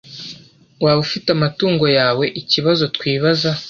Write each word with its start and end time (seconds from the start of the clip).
Waba 0.83 0.99
ufite 1.05 1.27
amatungo 1.35 1.83
yaweikibazo 1.97 2.83
twibaza 2.95 3.49